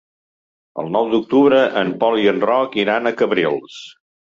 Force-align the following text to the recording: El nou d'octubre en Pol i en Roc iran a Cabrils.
El 0.83 0.89
nou 0.95 1.09
d'octubre 1.11 1.59
en 1.83 1.93
Pol 2.05 2.19
i 2.23 2.27
en 2.33 2.43
Roc 2.51 2.81
iran 2.87 3.13
a 3.13 3.15
Cabrils. 3.23 3.81